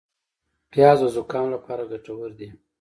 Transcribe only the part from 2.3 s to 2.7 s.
دي